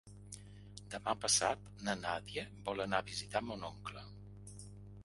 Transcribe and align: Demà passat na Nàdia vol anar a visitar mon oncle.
Demà 0.95 1.13
passat 1.25 1.69
na 1.89 1.95
Nàdia 2.01 2.47
vol 2.71 2.83
anar 2.87 3.03
a 3.05 3.09
visitar 3.13 3.45
mon 3.53 3.71
oncle. 3.71 4.07